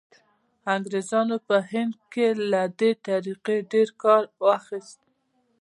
[0.75, 4.99] انګریزانو په هند کې له دې طریقې ډېر کار واخیست.